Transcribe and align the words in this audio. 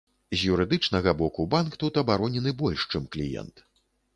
З 0.35 0.37
юрыдычнага 0.53 1.13
боку 1.19 1.45
банк 1.53 1.77
тут 1.83 1.99
абаронены 2.05 2.55
больш, 2.63 2.89
чым 2.95 3.07
кліент. 3.17 3.67